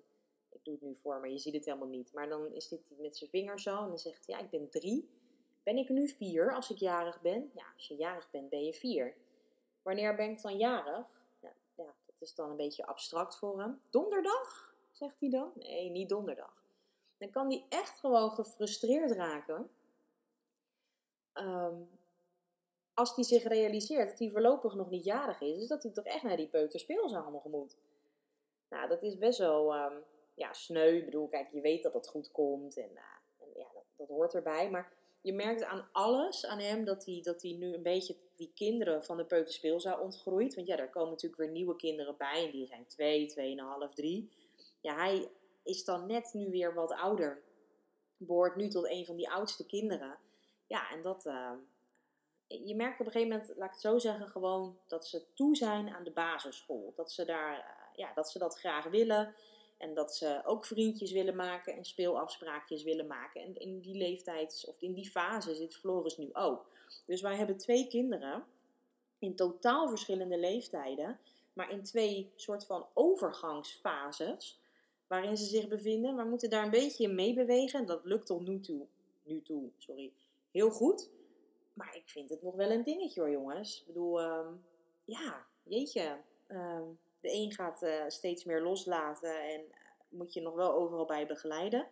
ik 0.48 0.64
doe 0.64 0.74
het 0.74 0.82
nu 0.82 0.96
voor, 0.96 1.20
maar 1.20 1.28
je 1.28 1.38
ziet 1.38 1.54
het 1.54 1.64
helemaal 1.64 1.88
niet. 1.88 2.12
Maar 2.12 2.28
dan 2.28 2.52
is 2.52 2.68
dit 2.68 2.80
met 2.98 3.16
zijn 3.16 3.30
vinger 3.30 3.60
zo 3.60 3.82
en 3.82 3.88
dan 3.88 3.98
zegt 3.98 4.26
hij, 4.26 4.36
ja 4.36 4.44
ik 4.44 4.50
ben 4.50 4.70
drie. 4.70 5.10
Ben 5.62 5.76
ik 5.76 5.88
nu 5.88 6.08
vier 6.08 6.54
als 6.54 6.70
ik 6.70 6.76
jarig 6.76 7.20
ben? 7.20 7.50
Ja, 7.54 7.64
als 7.74 7.88
je 7.88 7.96
jarig 7.96 8.30
bent 8.30 8.48
ben 8.48 8.64
je 8.64 8.74
vier. 8.74 9.14
Wanneer 9.82 10.14
ben 10.14 10.30
ik 10.30 10.42
dan 10.42 10.56
jarig? 10.56 11.06
Ja, 11.40 11.52
ja, 11.74 11.94
dat 12.06 12.16
is 12.18 12.34
dan 12.34 12.50
een 12.50 12.56
beetje 12.56 12.86
abstract 12.86 13.36
voor 13.36 13.60
hem. 13.60 13.80
Donderdag, 13.90 14.74
zegt 14.90 15.20
hij 15.20 15.30
dan? 15.30 15.52
Nee, 15.54 15.90
niet 15.90 16.08
donderdag. 16.08 16.62
Dan 17.16 17.30
kan 17.30 17.46
hij 17.46 17.64
echt 17.68 18.00
gewoon 18.00 18.30
gefrustreerd 18.30 19.10
raken. 19.10 19.70
Um, 21.34 21.97
als 22.98 23.14
hij 23.14 23.24
zich 23.24 23.42
realiseert 23.42 24.08
dat 24.08 24.18
hij 24.18 24.30
voorlopig 24.30 24.74
nog 24.74 24.90
niet 24.90 25.04
jarig 25.04 25.40
is, 25.40 25.60
is 25.60 25.68
dat 25.68 25.82
hij 25.82 25.92
toch 25.92 26.04
echt 26.04 26.22
naar 26.22 26.36
die 26.36 26.48
peuterspeelzaal 26.48 27.30
nog 27.30 27.44
moet. 27.44 27.76
Nou, 28.68 28.88
dat 28.88 29.02
is 29.02 29.18
best 29.18 29.38
wel 29.38 29.74
um, 29.74 30.04
ja, 30.34 30.52
sneu. 30.52 30.96
Ik 30.96 31.04
bedoel, 31.04 31.28
kijk, 31.28 31.48
je 31.52 31.60
weet 31.60 31.82
dat 31.82 31.94
het 31.94 32.08
goed 32.08 32.30
komt 32.30 32.76
en, 32.76 32.90
uh, 32.90 33.00
en 33.38 33.46
ja, 33.54 33.66
dat, 33.74 33.84
dat 33.96 34.08
hoort 34.08 34.34
erbij. 34.34 34.70
Maar 34.70 34.92
je 35.20 35.32
merkt 35.32 35.64
aan 35.64 35.88
alles 35.92 36.46
aan 36.46 36.58
hem 36.58 36.84
dat 36.84 37.04
hij, 37.04 37.20
dat 37.22 37.42
hij 37.42 37.52
nu 37.52 37.74
een 37.74 37.82
beetje 37.82 38.16
die 38.36 38.52
kinderen 38.54 39.04
van 39.04 39.16
de 39.16 39.24
peuterspeelzaal 39.24 40.00
ontgroeit. 40.00 40.54
Want 40.54 40.66
ja, 40.66 40.76
daar 40.76 40.90
komen 40.90 41.10
natuurlijk 41.10 41.42
weer 41.42 41.50
nieuwe 41.50 41.76
kinderen 41.76 42.16
bij. 42.16 42.44
En 42.44 42.50
die 42.50 42.66
zijn 42.66 42.86
twee, 42.86 43.26
tweeënhalf, 43.26 43.94
drie. 43.94 44.30
Ja, 44.80 44.94
hij 44.94 45.28
is 45.62 45.84
dan 45.84 46.06
net 46.06 46.30
nu 46.32 46.50
weer 46.50 46.74
wat 46.74 46.92
ouder. 46.92 47.42
Behoort 48.16 48.56
nu 48.56 48.68
tot 48.68 48.90
een 48.90 49.06
van 49.06 49.16
die 49.16 49.30
oudste 49.30 49.66
kinderen. 49.66 50.18
Ja, 50.66 50.90
en 50.90 51.02
dat... 51.02 51.26
Uh, 51.26 51.52
je 52.48 52.74
merkt 52.74 53.00
op 53.00 53.06
een 53.06 53.12
gegeven 53.12 53.36
moment, 53.36 53.56
laat 53.56 53.66
ik 53.66 53.72
het 53.72 53.80
zo 53.80 53.98
zeggen, 53.98 54.28
gewoon 54.28 54.78
dat 54.86 55.06
ze 55.06 55.24
toe 55.34 55.56
zijn 55.56 55.88
aan 55.88 56.04
de 56.04 56.10
basisschool. 56.10 56.92
Dat 56.96 57.12
ze, 57.12 57.24
daar, 57.24 57.58
uh, 57.58 57.96
ja, 57.96 58.12
dat, 58.14 58.30
ze 58.30 58.38
dat 58.38 58.58
graag 58.58 58.84
willen. 58.84 59.34
En 59.78 59.94
dat 59.94 60.14
ze 60.14 60.40
ook 60.44 60.64
vriendjes 60.64 61.12
willen 61.12 61.36
maken 61.36 61.76
en 61.76 61.84
speelafspraakjes 61.84 62.82
willen 62.82 63.06
maken. 63.06 63.40
En 63.40 63.56
in 63.56 63.80
die 63.80 63.94
leeftijd, 63.94 64.64
of 64.68 64.80
in 64.80 64.94
die 64.94 65.10
fase 65.10 65.54
zit 65.54 65.76
Floris 65.76 66.16
nu 66.16 66.28
ook. 66.32 66.66
Dus 67.06 67.20
wij 67.20 67.36
hebben 67.36 67.56
twee 67.56 67.88
kinderen 67.88 68.44
in 69.18 69.34
totaal 69.34 69.88
verschillende 69.88 70.38
leeftijden, 70.38 71.18
maar 71.52 71.70
in 71.70 71.82
twee 71.82 72.32
soort 72.36 72.66
van 72.66 72.86
overgangsfases 72.94 74.60
waarin 75.06 75.36
ze 75.36 75.44
zich 75.44 75.68
bevinden. 75.68 76.16
We 76.16 76.24
moeten 76.24 76.50
daar 76.50 76.64
een 76.64 76.70
beetje 76.70 77.14
in 77.16 77.68
en 77.68 77.86
dat 77.86 78.04
lukt 78.04 78.26
tot 78.26 78.46
nu 78.46 78.60
toe, 78.60 78.86
nu 79.22 79.42
toe 79.42 79.70
sorry, 79.78 80.12
heel 80.50 80.70
goed. 80.70 81.10
Maar 81.78 81.96
ik 81.96 82.08
vind 82.08 82.30
het 82.30 82.42
nog 82.42 82.54
wel 82.54 82.70
een 82.70 82.84
dingetje 82.84 83.20
hoor 83.20 83.30
jongens. 83.30 83.80
Ik 83.80 83.86
bedoel, 83.86 84.22
um, 84.22 84.64
ja, 85.04 85.46
jeetje. 85.62 86.16
Um, 86.48 86.98
de 87.20 87.32
een 87.32 87.52
gaat 87.52 87.82
uh, 87.82 88.04
steeds 88.08 88.44
meer 88.44 88.62
loslaten 88.62 89.42
en 89.42 89.60
uh, 89.60 89.74
moet 90.08 90.32
je 90.32 90.40
nog 90.40 90.54
wel 90.54 90.72
overal 90.72 91.04
bij 91.04 91.26
begeleiden. 91.26 91.88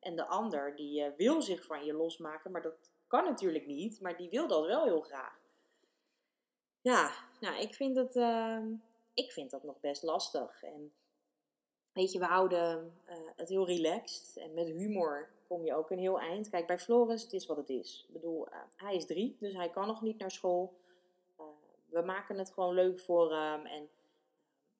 En 0.00 0.16
de 0.16 0.26
ander 0.26 0.76
die 0.76 1.04
uh, 1.04 1.16
wil 1.16 1.42
zich 1.42 1.64
van 1.64 1.84
je 1.84 1.92
losmaken, 1.92 2.50
maar 2.50 2.62
dat 2.62 2.90
kan 3.06 3.24
natuurlijk 3.24 3.66
niet, 3.66 4.00
maar 4.00 4.16
die 4.16 4.30
wil 4.30 4.48
dat 4.48 4.66
wel 4.66 4.84
heel 4.84 5.00
graag. 5.00 5.40
Ja, 6.80 7.12
nou, 7.40 7.60
ik 7.60 7.74
vind 7.74 7.96
het, 7.96 8.16
ehm, 8.16 8.74
ik 9.14 9.32
vind 9.32 9.50
dat 9.50 9.62
nog 9.62 9.80
best 9.80 10.02
lastig. 10.02 10.62
En 10.62 10.92
weet 11.92 12.12
je, 12.12 12.18
we 12.18 12.24
houden 12.24 13.00
het 13.36 13.48
heel 13.48 13.66
relaxed 13.66 14.36
en 14.36 14.54
met 14.54 14.66
humor 14.66 15.30
kom 15.48 15.64
je 15.64 15.74
ook 15.74 15.90
een 15.90 15.98
heel 15.98 16.20
eind. 16.20 16.48
Kijk, 16.48 16.66
bij 16.66 16.78
Floris, 16.78 17.22
het 17.22 17.32
is 17.32 17.46
wat 17.46 17.56
het 17.56 17.68
is. 17.68 18.04
Ik 18.08 18.12
bedoel, 18.12 18.46
hij 18.76 18.94
is 18.94 19.06
drie, 19.06 19.36
dus 19.40 19.54
hij 19.54 19.70
kan 19.70 19.86
nog 19.86 20.02
niet 20.02 20.18
naar 20.18 20.30
school. 20.30 20.76
we 21.86 22.02
maken 22.02 22.38
het 22.38 22.50
gewoon 22.50 22.74
leuk 22.74 23.00
voor 23.00 23.34
hem 23.34 23.66
en 23.66 23.88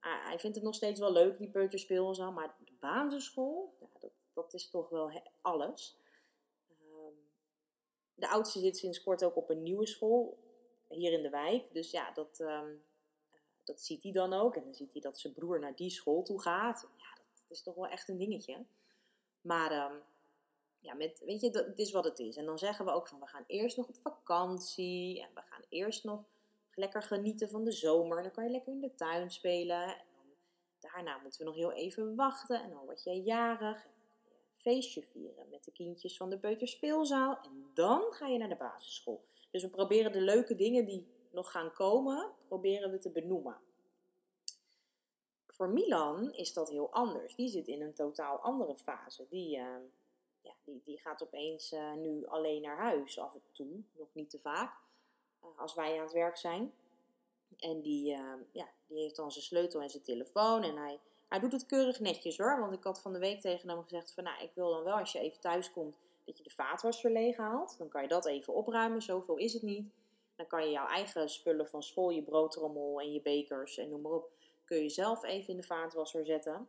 hij 0.00 0.38
vindt 0.38 0.56
het 0.56 0.64
nog 0.64 0.75
steeds 0.75 1.00
wel 1.00 1.12
leuk, 1.12 1.38
die 1.38 1.50
peuterspeelzaal. 1.50 2.32
Maar 2.32 2.56
de 2.64 2.72
basisschool, 2.80 3.75
ja, 3.80 3.87
dat, 4.00 4.10
dat 4.32 4.54
is 4.54 4.70
toch 4.70 4.88
wel 4.88 5.22
alles. 5.40 5.96
Um, 6.80 7.14
de 8.14 8.28
oudste 8.28 8.58
zit 8.58 8.76
sinds 8.76 9.02
kort 9.02 9.25
ook 9.25 9.37
op 9.37 9.50
een 9.50 9.62
nieuwe 9.62 9.87
school. 9.87 10.38
Hier 10.88 11.12
in 11.12 11.22
de 11.22 11.30
wijk. 11.30 11.72
Dus 11.72 11.90
ja, 11.90 12.12
dat, 12.12 12.40
um, 12.40 12.82
dat 13.64 13.80
ziet 13.80 14.02
hij 14.02 14.12
dan 14.12 14.32
ook. 14.32 14.56
En 14.56 14.64
dan 14.64 14.75
ziet 14.75 14.92
hij 14.92 15.00
dat 15.00 15.18
zijn 15.18 15.32
broer 15.32 15.60
naar 15.60 15.76
die 15.76 15.90
school 15.90 16.22
toe 16.22 16.40
gaat. 16.40 16.88
Ja, 16.96 17.14
dat 17.14 17.56
is 17.56 17.62
toch 17.62 17.75
wel 17.75 17.88
echt 17.88 18.08
een 18.08 18.18
dingetje. 18.18 18.64
Maar 19.40 19.92
um, 19.92 20.02
ja, 20.80 20.94
met, 20.94 21.23
weet 21.25 21.40
je, 21.40 21.50
dat, 21.50 21.66
het 21.66 21.78
is 21.78 21.92
wat 21.92 22.04
het 22.04 22.18
is. 22.18 22.37
En 22.37 22.44
dan 22.44 22.58
zeggen 22.58 22.85
we 22.85 22.90
ook 22.90 23.08
van, 23.08 23.20
we 23.20 23.26
gaan 23.26 23.44
eerst 23.47 23.76
nog 23.76 23.88
op 23.88 23.97
vakantie. 23.97 25.23
En 25.23 25.28
we 25.35 25.40
gaan 25.40 25.62
eerst 25.68 26.04
nog 26.04 26.25
lekker 26.75 27.02
genieten 27.02 27.50
van 27.50 27.64
de 27.64 27.73
zomer. 27.73 28.23
Dan 28.23 28.32
kan 28.32 28.44
je 28.44 28.50
lekker 28.50 28.73
in 28.73 28.80
de 28.80 28.94
tuin 28.94 29.30
spelen. 29.30 29.82
En 29.82 30.06
dan, 30.14 30.35
daarna 30.78 31.18
moeten 31.18 31.40
we 31.40 31.47
nog 31.47 31.56
heel 31.56 31.73
even 31.73 32.14
wachten. 32.14 32.62
En 32.62 32.70
dan 32.70 32.85
word 32.85 33.02
je 33.02 33.23
jarig. 33.23 33.87
Feestje 34.56 35.02
vieren 35.02 35.49
met 35.50 35.64
de 35.64 35.73
kindjes 35.73 36.16
van 36.16 36.30
de 36.30 36.38
peuterspeelzaal. 36.38 37.38
En 37.42 37.70
dan 37.75 38.02
ga 38.11 38.26
je 38.26 38.38
naar 38.38 38.49
de 38.49 38.56
basisschool. 38.56 39.25
Dus 39.50 39.62
we 39.62 39.68
proberen 39.68 40.12
de 40.12 40.20
leuke 40.20 40.54
dingen 40.54 40.85
die 40.85 41.06
nog 41.30 41.50
gaan 41.50 41.73
komen, 41.73 42.32
proberen 42.49 42.90
we 42.90 42.99
te 42.99 43.11
benoemen. 43.11 43.56
Voor 45.47 45.68
Milan 45.68 46.32
is 46.32 46.52
dat 46.52 46.70
heel 46.70 46.90
anders. 46.90 47.35
Die 47.35 47.49
zit 47.49 47.68
in 47.68 47.82
een 47.82 47.94
totaal 47.94 48.38
andere 48.38 48.76
fase. 48.76 49.26
Die, 49.28 49.58
uh, 49.58 49.76
ja, 50.40 50.52
die, 50.64 50.83
die 50.85 50.99
gaat 50.99 51.23
opeens 51.23 51.73
uh, 51.73 51.92
nu 51.92 52.26
alleen 52.26 52.62
naar 52.62 52.76
huis 52.76 53.18
af 53.18 53.35
en 53.35 53.42
toe, 53.52 53.83
nog 53.97 54.09
niet 54.12 54.30
te 54.30 54.38
vaak, 54.38 54.76
uh, 55.45 55.59
als 55.59 55.75
wij 55.75 55.95
aan 55.95 56.04
het 56.04 56.12
werk 56.12 56.37
zijn. 56.37 56.73
En 57.59 57.80
die, 57.80 58.07
ja, 58.52 58.68
die 58.87 58.99
heeft 58.99 59.16
dan 59.16 59.33
zijn 59.33 59.45
sleutel 59.45 59.80
en 59.80 59.90
zijn 59.90 60.02
telefoon 60.02 60.62
en 60.62 60.76
hij, 60.76 61.00
hij 61.28 61.38
doet 61.38 61.52
het 61.52 61.66
keurig 61.66 62.00
netjes 62.00 62.38
hoor. 62.38 62.61
Want 62.61 62.73
ik 62.73 62.85
had 62.85 63.00
van 63.00 63.12
de 63.12 63.18
week 63.18 63.40
tegen 63.40 63.68
hem 63.68 63.83
gezegd 63.83 64.12
van 64.14 64.25
nou, 64.25 64.42
ik 64.42 64.50
wil 64.54 64.71
dan 64.71 64.85
wel 64.85 64.97
als 64.97 65.12
je 65.12 65.18
even 65.18 65.40
thuis 65.40 65.73
komt 65.73 65.97
dat 66.28 66.38
je 66.38 66.42
de 66.42 66.50
vaatwasser 66.50 67.11
leeg 67.11 67.37
haalt. 67.37 67.78
Dan 67.78 67.88
kan 67.88 68.02
je 68.02 68.09
dat 68.09 68.26
even 68.26 68.54
opruimen, 68.54 69.02
zoveel 69.02 69.37
is 69.37 69.52
het 69.52 69.62
niet. 69.62 69.90
Dan 70.37 70.47
kan 70.47 70.64
je 70.64 70.71
jouw 70.71 70.87
eigen 70.87 71.28
spullen 71.28 71.68
van 71.68 71.83
school, 71.83 72.11
je 72.11 72.23
broodrommel 72.23 73.00
en 73.00 73.12
je 73.12 73.21
bekers 73.21 73.78
en 73.78 73.88
noem 73.88 74.00
maar 74.00 74.12
op, 74.12 74.30
kun 74.64 74.83
je 74.83 74.88
zelf 74.88 75.25
even 75.25 75.49
in 75.49 75.57
de 75.61 75.66
vaatwasser 75.66 76.26
zetten. 76.26 76.68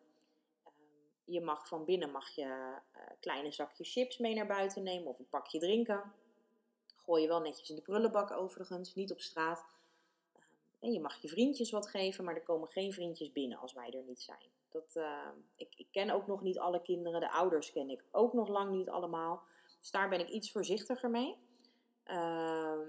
Ehm, 1.30 1.34
je 1.34 1.42
mag 1.42 1.68
van 1.68 1.86
binnen 1.86 2.12
mag 2.12 2.30
je 2.30 2.46
uh, 2.46 3.02
kleine 3.20 3.52
zakjes 3.52 3.92
chips 3.92 4.18
mee 4.18 4.36
naar 4.36 4.48
buiten 4.48 4.84
nemen 4.84 5.08
of 5.08 5.20
een 5.20 5.30
pakje 5.30 5.60
drinken. 5.60 6.14
Gooi 6.96 7.22
je 7.22 7.28
wel 7.28 7.42
netjes 7.42 7.70
in 7.70 7.76
de 7.76 7.82
prullenbak 7.82 8.32
overigens, 8.32 8.96
niet 8.96 9.12
op 9.12 9.20
straat. 9.20 9.66
Ehm, 10.34 10.44
en 10.80 10.92
je 10.92 11.00
mag 11.00 11.22
je 11.22 11.28
vriendjes 11.28 11.72
wat 11.72 11.88
geven, 11.88 12.24
maar 12.24 12.36
er 12.36 12.44
komen 12.44 12.68
geen 12.68 12.94
vriendjes 12.94 13.32
binnen 13.32 13.58
als 13.58 13.74
wij 13.74 13.92
er 13.92 14.04
niet 14.04 14.22
zijn. 14.22 14.48
Dat, 14.70 14.96
uh, 14.96 15.28
ik, 15.56 15.74
ik, 15.76 15.88
ken 15.92 16.10
ook 16.10 16.28
nog 16.28 16.42
niet 16.42 16.60
alle 16.60 16.82
kinderen, 16.82 17.20
de 17.20 17.32
ouders 17.32 17.72
ken 17.72 17.90
ik 17.90 18.04
ook 18.12 18.34
nog 18.34 18.48
lang 18.48 18.72
niet 18.72 18.90
allemaal. 18.90 19.44
Dus 19.80 19.92
daar 19.92 20.10
ben 20.10 20.20
ik 20.20 20.30
iets 20.30 20.52
voorzichtiger 20.52 21.10
mee. 21.10 21.38
Uh, 22.06 22.80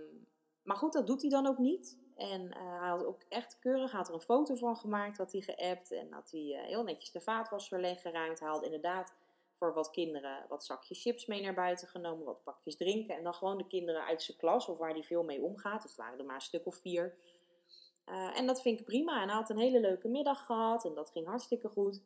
maar 0.63 0.77
goed, 0.77 0.93
dat 0.93 1.07
doet 1.07 1.21
hij 1.21 1.31
dan 1.31 1.47
ook 1.47 1.59
niet. 1.59 1.99
En 2.21 2.41
uh, 2.41 2.81
hij 2.81 2.89
had 2.89 3.05
ook 3.05 3.23
echt 3.29 3.59
keurig, 3.59 3.93
had 3.93 4.09
er 4.09 4.15
een 4.15 4.21
foto 4.21 4.55
van 4.55 4.77
gemaakt, 4.77 5.19
had 5.19 5.33
hij 5.33 5.41
geappt 5.41 5.93
en 5.93 6.13
had 6.13 6.31
hij 6.31 6.41
uh, 6.41 6.63
heel 6.63 6.83
netjes 6.83 7.11
de 7.11 7.21
vaatwasser 7.21 7.81
leeggeruimd. 7.81 8.41
Hij 8.41 8.49
had 8.49 8.65
inderdaad 8.65 9.15
voor 9.59 9.75
wat 9.75 9.91
kinderen 9.91 10.47
wat 10.49 10.65
zakjes 10.65 11.03
chips 11.03 11.27
mee 11.27 11.43
naar 11.43 11.55
buiten 11.55 11.89
genomen, 11.89 12.25
wat 12.25 12.43
pakjes 12.43 12.77
drinken. 12.77 13.17
En 13.17 13.25
dan 13.25 13.35
gewoon 13.35 13.59
de 13.59 13.67
kinderen 13.67 14.05
uit 14.05 14.23
zijn 14.23 14.37
klas 14.37 14.69
of 14.69 14.79
waar 14.79 14.91
hij 14.91 15.03
veel 15.03 15.23
mee 15.23 15.43
omgaat. 15.43 15.83
Het 15.83 15.97
waren 15.97 16.19
er 16.19 16.25
maar 16.25 16.35
een 16.35 16.41
stuk 16.41 16.67
of 16.67 16.77
vier. 16.77 17.15
Uh, 18.07 18.39
en 18.39 18.47
dat 18.47 18.63
vind 18.63 18.81
ik 18.81 18.87
prima. 18.87 19.23
En 19.23 19.29
hij 19.29 19.37
had 19.37 19.51
een 19.51 19.59
hele 19.59 19.81
leuke 19.81 20.09
middag 20.09 20.47
gehad 20.47 20.85
en 20.85 20.95
dat 20.95 21.11
ging 21.11 21.27
hartstikke 21.27 21.69
goed. 21.69 22.03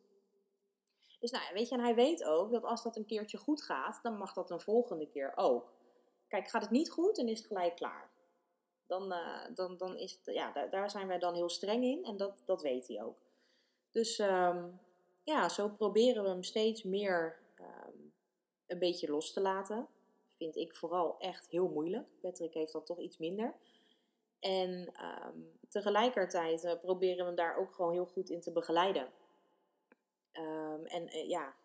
Dus 1.19 1.31
nou 1.31 1.43
ja, 1.43 1.53
weet 1.53 1.69
je, 1.69 1.75
en 1.75 1.81
hij 1.81 1.95
weet 1.95 2.23
ook 2.23 2.51
dat 2.51 2.63
als 2.63 2.83
dat 2.83 2.95
een 2.95 3.05
keertje 3.05 3.37
goed 3.37 3.63
gaat, 3.63 3.99
dan 4.03 4.17
mag 4.17 4.33
dat 4.33 4.49
een 4.51 4.61
volgende 4.61 5.07
keer 5.07 5.31
ook. 5.35 5.73
Kijk, 6.27 6.47
gaat 6.47 6.61
het 6.61 6.71
niet 6.71 6.91
goed, 6.91 7.15
dan 7.15 7.27
is 7.27 7.37
het 7.37 7.47
gelijk 7.47 7.75
klaar. 7.75 8.14
Dan, 8.87 9.13
uh, 9.13 9.41
dan, 9.55 9.77
dan 9.77 9.97
is 9.97 10.11
het, 10.11 10.35
ja, 10.35 10.67
daar, 10.69 10.89
zijn 10.89 11.07
wij 11.07 11.19
dan 11.19 11.33
heel 11.33 11.49
streng 11.49 11.83
in 11.83 12.05
en 12.05 12.17
dat, 12.17 12.41
dat 12.45 12.61
weet 12.61 12.87
hij 12.87 13.03
ook. 13.03 13.17
Dus 13.91 14.19
um, 14.19 14.79
ja, 15.23 15.49
zo 15.49 15.69
proberen 15.69 16.23
we 16.23 16.29
hem 16.29 16.43
steeds 16.43 16.83
meer 16.83 17.39
um, 17.59 18.13
een 18.67 18.79
beetje 18.79 19.11
los 19.11 19.33
te 19.33 19.41
laten. 19.41 19.87
Vind 20.37 20.55
ik 20.55 20.75
vooral 20.75 21.15
echt 21.19 21.47
heel 21.47 21.67
moeilijk. 21.67 22.07
Patrick 22.21 22.53
heeft 22.53 22.71
dat 22.71 22.85
toch 22.85 22.99
iets 22.99 23.17
minder. 23.17 23.53
En 24.39 24.93
um, 25.25 25.51
tegelijkertijd 25.69 26.63
uh, 26.63 26.73
proberen 26.81 27.17
we 27.17 27.23
hem 27.23 27.35
daar 27.35 27.57
ook 27.57 27.73
gewoon 27.73 27.91
heel 27.91 28.05
goed 28.05 28.29
in 28.29 28.41
te 28.41 28.51
begeleiden. 28.51 29.11
En 30.85 31.15
uh, 31.15 31.29
ja, 31.29 31.55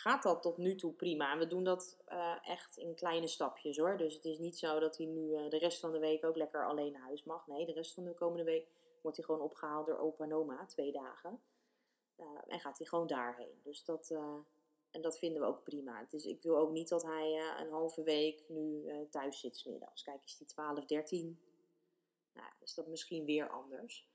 gaat 0.00 0.22
dat 0.22 0.42
tot 0.42 0.56
nu 0.56 0.74
toe 0.74 0.92
prima. 0.92 1.32
En 1.32 1.38
we 1.38 1.46
doen 1.46 1.64
dat 1.64 1.98
uh, 2.08 2.48
echt 2.48 2.76
in 2.76 2.94
kleine 2.94 3.26
stapjes 3.26 3.76
hoor. 3.76 3.96
Dus 3.96 4.14
het 4.14 4.24
is 4.24 4.38
niet 4.38 4.58
zo 4.58 4.78
dat 4.78 4.96
hij 4.96 5.06
nu 5.06 5.48
de 5.48 5.58
rest 5.58 5.80
van 5.80 5.92
de 5.92 5.98
week 5.98 6.24
ook 6.24 6.36
lekker 6.36 6.66
alleen 6.66 6.92
naar 6.92 7.02
huis 7.02 7.24
mag. 7.24 7.46
Nee, 7.46 7.66
de 7.66 7.72
rest 7.72 7.94
van 7.94 8.04
de 8.04 8.14
komende 8.14 8.44
week 8.44 8.68
wordt 9.02 9.16
hij 9.16 9.26
gewoon 9.26 9.40
opgehaald 9.40 9.86
door 9.86 9.98
opa 9.98 10.24
en 10.24 10.34
oma, 10.34 10.66
twee 10.66 10.92
dagen. 10.92 11.40
en 12.46 12.60
gaat 12.60 12.78
hij 12.78 12.86
gewoon 12.86 13.06
daarheen. 13.06 13.60
Dus 13.62 13.84
dat, 13.84 14.10
en 14.90 15.00
dat 15.00 15.18
vinden 15.18 15.42
we 15.42 15.48
ook 15.48 15.62
prima. 15.62 16.06
Dus 16.08 16.24
ik 16.24 16.42
wil 16.42 16.56
ook 16.56 16.70
niet 16.70 16.88
dat 16.88 17.02
hij 17.02 17.54
een 17.58 17.70
halve 17.70 18.02
week 18.02 18.44
nu 18.48 18.90
thuis 19.10 19.40
zit 19.40 19.56
smiddags. 19.56 20.02
Kijk, 20.02 20.24
is 20.24 20.36
die 20.36 20.46
12, 20.46 20.84
13? 20.84 21.40
Nou, 22.32 22.48
is 22.60 22.74
dat 22.74 22.86
misschien 22.86 23.24
weer 23.24 23.50
anders. 23.50 24.09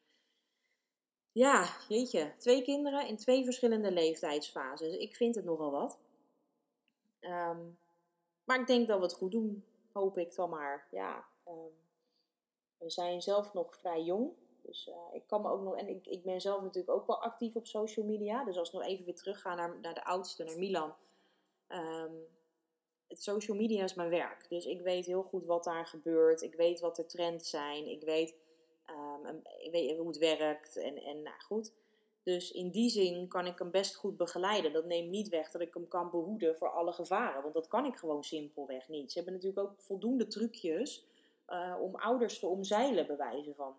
Ja, 1.36 1.70
jeetje. 1.88 2.34
Twee 2.38 2.62
kinderen 2.62 3.08
in 3.08 3.18
twee 3.18 3.44
verschillende 3.44 3.92
leeftijdsfases. 3.92 4.96
Ik 4.96 5.16
vind 5.16 5.36
het 5.36 5.46
nogal 5.46 5.72
wat. 5.72 6.00
Um, 7.22 7.78
maar 8.44 8.60
ik 8.60 8.68
denk 8.68 8.88
dat 8.88 8.98
we 8.98 9.04
het 9.04 9.14
goed 9.14 9.32
doen. 9.32 9.64
Hoop 9.92 10.18
ik 10.18 10.36
dan 10.36 10.50
maar. 10.50 10.88
Ja, 10.92 11.26
um, 11.48 11.72
we 12.78 12.90
zijn 12.90 13.22
zelf 13.22 13.54
nog 13.54 13.76
vrij 13.76 14.04
jong. 14.04 14.32
Dus 14.62 14.88
uh, 14.88 14.96
ik 15.16 15.28
kan 15.28 15.42
me 15.42 15.50
ook 15.50 15.62
nog, 15.62 15.78
en 15.78 15.88
ik, 15.88 16.08
ik 16.08 16.24
ben 16.24 16.42
zelf 16.42 16.62
natuurlijk 16.62 16.98
ook 16.98 17.08
wel 17.08 17.22
actief 17.22 17.56
op 17.56 17.68
social 17.68 18.06
media. 18.06 18.44
Dus 18.44 18.58
als 18.58 18.68
ik 18.68 18.74
nog 18.74 18.84
even 18.84 19.06
weer 19.06 19.16
terugga 19.16 19.56
naar, 19.56 19.80
naar 19.80 19.94
de 19.94 20.06
oudste, 20.06 20.44
naar 20.44 20.58
Milan. 20.58 20.96
Um, 21.68 22.28
het 23.08 23.24
social 23.24 23.58
media 23.58 23.84
is 23.84 23.94
mijn 23.94 24.10
werk. 24.10 24.50
Dus 24.50 24.66
ik 24.66 24.82
weet 24.82 25.06
heel 25.06 25.24
goed 25.24 25.46
wat 25.46 25.64
daar 25.64 25.88
gebeurt. 25.88 26.42
Ik 26.42 26.56
weet 26.56 26.80
wat 26.80 26.96
de 26.96 27.06
trends 27.06 27.50
zijn. 27.50 27.88
Ik 27.88 28.04
weet, 28.04 28.36
um, 28.90 29.42
ik 29.58 29.72
weet 29.72 29.98
hoe 29.98 30.08
het 30.08 30.18
werkt. 30.18 30.78
En, 30.78 30.96
en 30.98 31.22
nou 31.22 31.42
goed. 31.42 31.74
Dus 32.24 32.52
in 32.52 32.70
die 32.70 32.90
zin 32.90 33.28
kan 33.28 33.46
ik 33.46 33.60
hem 33.60 33.72
best 33.72 33.96
goed 33.96 34.18
begeleiden. 34.18 34.74
Dat 34.74 34.86
neemt 34.86 35.10
niet 35.10 35.30
weg 35.30 35.52
dat 35.52 35.62
ik 35.62 35.74
hem 35.74 35.88
kan 35.88 36.10
behoeden 36.10 36.58
voor 36.58 36.70
alle 36.70 36.92
gevaren. 36.92 37.42
Want 37.42 37.54
dat 37.54 37.68
kan 37.68 37.86
ik 37.86 37.96
gewoon 37.96 38.24
simpelweg 38.24 38.88
niet. 38.88 39.12
Ze 39.12 39.18
hebben 39.18 39.34
natuurlijk 39.34 39.68
ook 39.68 39.82
voldoende 39.82 40.28
trucjes 40.28 41.06
uh, 41.48 41.78
om 41.82 41.96
ouders 41.96 42.40
te 42.40 42.48
omzeilen, 42.48 43.08
bewijzen 43.08 43.56
van. 43.56 43.76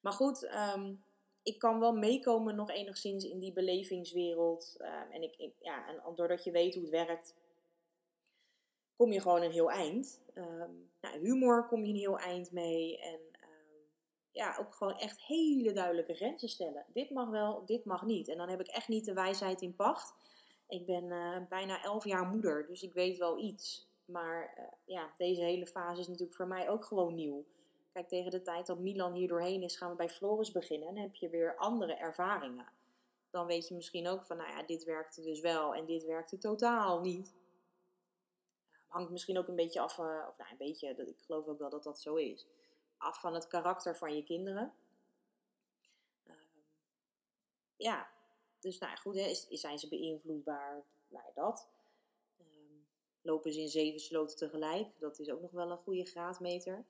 Maar 0.00 0.12
goed, 0.12 0.50
um, 0.74 1.04
ik 1.42 1.58
kan 1.58 1.80
wel 1.80 1.92
meekomen 1.92 2.54
nog 2.54 2.70
enigszins 2.70 3.24
in 3.24 3.38
die 3.38 3.52
belevingswereld. 3.52 4.76
Um, 4.78 5.10
en, 5.10 5.22
ik, 5.22 5.52
ja, 5.60 5.88
en 5.88 6.14
doordat 6.14 6.44
je 6.44 6.50
weet 6.50 6.74
hoe 6.74 6.82
het 6.82 6.92
werkt, 6.92 7.34
kom 8.96 9.12
je 9.12 9.20
gewoon 9.20 9.42
een 9.42 9.52
heel 9.52 9.70
eind. 9.70 10.20
Nou, 11.00 11.18
humor 11.20 11.66
kom 11.66 11.84
je 11.84 11.92
een 11.92 11.98
heel 11.98 12.18
eind 12.18 12.52
mee. 12.52 12.98
En 12.98 13.20
ja, 14.32 14.56
ook 14.60 14.74
gewoon 14.74 14.98
echt 14.98 15.22
hele 15.22 15.72
duidelijke 15.72 16.14
grenzen 16.14 16.48
stellen. 16.48 16.84
Dit 16.92 17.10
mag 17.10 17.28
wel, 17.28 17.66
dit 17.66 17.84
mag 17.84 18.02
niet. 18.02 18.28
En 18.28 18.36
dan 18.36 18.48
heb 18.48 18.60
ik 18.60 18.68
echt 18.68 18.88
niet 18.88 19.04
de 19.04 19.12
wijsheid 19.12 19.62
in 19.62 19.76
pacht. 19.76 20.14
Ik 20.68 20.86
ben 20.86 21.04
uh, 21.04 21.36
bijna 21.48 21.82
elf 21.82 22.04
jaar 22.04 22.26
moeder, 22.26 22.66
dus 22.66 22.82
ik 22.82 22.92
weet 22.92 23.18
wel 23.18 23.38
iets. 23.38 23.90
Maar 24.04 24.54
uh, 24.58 24.64
ja, 24.84 25.14
deze 25.18 25.40
hele 25.40 25.66
fase 25.66 26.00
is 26.00 26.08
natuurlijk 26.08 26.36
voor 26.36 26.46
mij 26.46 26.70
ook 26.70 26.84
gewoon 26.84 27.14
nieuw. 27.14 27.44
Kijk, 27.92 28.08
tegen 28.08 28.30
de 28.30 28.42
tijd 28.42 28.66
dat 28.66 28.78
Milan 28.78 29.12
hier 29.12 29.28
doorheen 29.28 29.62
is, 29.62 29.76
gaan 29.76 29.90
we 29.90 29.96
bij 29.96 30.08
Floris 30.08 30.52
beginnen. 30.52 30.88
En 30.88 30.96
heb 30.96 31.14
je 31.14 31.28
weer 31.28 31.56
andere 31.56 31.94
ervaringen. 31.94 32.72
Dan 33.30 33.46
weet 33.46 33.68
je 33.68 33.74
misschien 33.74 34.08
ook 34.08 34.24
van, 34.24 34.36
nou 34.36 34.50
ja, 34.50 34.62
dit 34.62 34.84
werkte 34.84 35.22
dus 35.22 35.40
wel 35.40 35.74
en 35.74 35.86
dit 35.86 36.04
werkte 36.04 36.38
totaal 36.38 37.00
niet. 37.00 37.34
Hangt 38.86 39.10
misschien 39.10 39.38
ook 39.38 39.48
een 39.48 39.56
beetje 39.56 39.80
af, 39.80 39.98
uh, 39.98 40.26
of 40.28 40.38
nou 40.38 40.50
een 40.50 40.56
beetje, 40.56 40.88
ik 40.88 41.18
geloof 41.18 41.46
ook 41.46 41.58
wel 41.58 41.70
dat 41.70 41.82
dat 41.82 42.00
zo 42.00 42.14
is. 42.14 42.46
Af 43.02 43.20
van 43.20 43.34
het 43.34 43.46
karakter 43.46 43.96
van 43.96 44.16
je 44.16 44.22
kinderen. 44.22 44.72
Uh, 46.24 46.34
ja, 47.76 48.10
dus 48.60 48.78
nou 48.78 48.96
goed, 48.96 49.14
hè, 49.14 49.34
zijn 49.56 49.78
ze 49.78 49.88
beïnvloedbaar? 49.88 50.84
Nou 51.08 51.24
dat. 51.34 51.68
Uh, 52.38 52.46
lopen 53.22 53.52
ze 53.52 53.60
in 53.60 53.68
zeven 53.68 54.00
sloten 54.00 54.36
tegelijk? 54.36 55.00
Dat 55.00 55.18
is 55.18 55.30
ook 55.30 55.40
nog 55.40 55.50
wel 55.50 55.70
een 55.70 55.76
goede 55.76 56.04
graadmeter. 56.04 56.84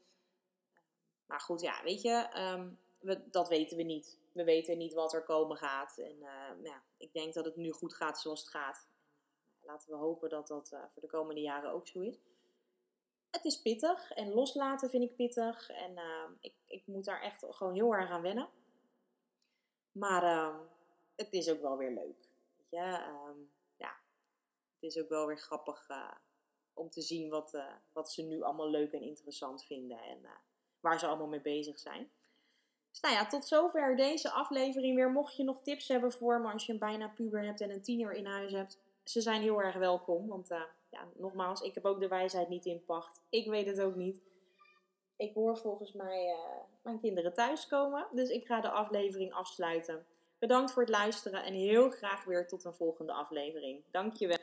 Maar 1.26 1.40
goed, 1.40 1.60
ja, 1.60 1.82
weet 1.82 2.02
je, 2.02 2.28
we, 3.02 3.30
dat 3.30 3.48
weten 3.48 3.76
we 3.76 3.82
niet. 3.82 4.18
We 4.32 4.44
weten 4.44 4.78
niet 4.78 4.92
wat 4.92 5.12
er 5.12 5.22
komen 5.22 5.56
gaat. 5.56 5.98
En 5.98 6.16
uh, 6.16 6.62
ja, 6.62 6.82
ik 6.96 7.12
denk 7.12 7.34
dat 7.34 7.44
het 7.44 7.56
nu 7.56 7.72
goed 7.72 7.94
gaat 7.94 8.20
zoals 8.20 8.40
het 8.40 8.48
gaat. 8.48 8.86
En, 8.88 9.58
uh, 9.60 9.66
laten 9.66 9.90
we 9.90 9.96
hopen 9.96 10.28
dat 10.28 10.46
dat 10.46 10.70
uh, 10.72 10.84
voor 10.92 11.02
de 11.02 11.08
komende 11.08 11.40
jaren 11.40 11.72
ook 11.72 11.86
zo 11.86 12.00
is. 12.00 12.18
Het 13.32 13.44
is 13.44 13.62
pittig 13.62 14.12
en 14.12 14.32
loslaten 14.32 14.90
vind 14.90 15.02
ik 15.02 15.16
pittig. 15.16 15.70
En 15.70 15.98
ik, 16.40 16.54
ik 16.66 16.82
moet 16.86 17.04
daar 17.04 17.20
echt 17.20 17.44
gewoon 17.48 17.74
heel 17.74 17.94
erg 17.94 18.10
aan 18.10 18.22
wennen. 18.22 18.48
Maar 19.92 20.22
ehm, 20.22 20.56
het 21.16 21.32
is 21.32 21.50
ook 21.50 21.60
wel 21.60 21.76
weer 21.76 21.90
leuk. 21.90 22.28
Je? 22.68 23.04
Um, 23.28 23.50
ja, 23.76 23.96
het 24.74 24.90
is 24.90 24.98
ook 24.98 25.08
wel 25.08 25.26
weer 25.26 25.38
grappig 25.38 25.86
om 26.74 26.90
te 26.90 27.00
zien 27.00 27.28
wat, 27.28 27.62
wat 27.92 28.12
ze 28.12 28.22
nu 28.22 28.42
allemaal 28.42 28.70
leuk 28.70 28.92
en 28.92 29.02
interessant 29.02 29.64
vinden. 29.64 29.98
En 29.98 30.26
waar 30.82 30.98
ze 30.98 31.06
allemaal 31.06 31.26
mee 31.26 31.40
bezig 31.40 31.78
zijn. 31.78 32.10
Dus 32.90 33.00
nou 33.00 33.14
ja, 33.14 33.26
tot 33.26 33.46
zover 33.46 33.96
deze 33.96 34.30
aflevering 34.30 34.96
weer. 34.96 35.10
Mocht 35.10 35.36
je 35.36 35.44
nog 35.44 35.62
tips 35.62 35.88
hebben 35.88 36.12
voor 36.12 36.40
me 36.40 36.52
als 36.52 36.66
je 36.66 36.72
een 36.72 36.78
bijna 36.78 37.08
puber 37.08 37.44
hebt 37.44 37.60
en 37.60 37.70
een 37.70 37.82
tiener 37.82 38.12
in 38.12 38.26
huis 38.26 38.52
hebt. 38.52 38.78
Ze 39.04 39.20
zijn 39.20 39.42
heel 39.42 39.62
erg 39.62 39.76
welkom. 39.76 40.26
Want 40.26 40.50
nogmaals, 41.14 41.60
ik 41.60 41.74
heb 41.74 41.84
ook 41.84 42.00
de 42.00 42.08
wijsheid 42.08 42.48
niet 42.48 42.64
in 42.64 42.84
pacht. 42.84 43.20
Ik 43.28 43.48
weet 43.48 43.66
het 43.66 43.80
ook 43.80 43.94
niet. 43.94 44.22
Ik 45.16 45.34
hoor 45.34 45.58
volgens 45.58 45.92
mij 45.92 46.26
uh, 46.26 46.62
mijn 46.82 47.00
kinderen 47.00 47.34
thuiskomen. 47.34 48.06
Dus 48.12 48.28
ik 48.28 48.46
ga 48.46 48.60
de 48.60 48.70
aflevering 48.70 49.32
afsluiten. 49.32 50.06
Bedankt 50.38 50.72
voor 50.72 50.82
het 50.82 50.90
luisteren 50.90 51.44
en 51.44 51.54
heel 51.54 51.90
graag 51.90 52.24
weer 52.24 52.48
tot 52.48 52.64
een 52.64 52.74
volgende 52.74 53.12
aflevering. 53.12 53.84
Dankjewel. 53.90 54.38